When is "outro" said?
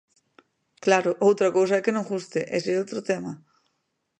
2.83-2.99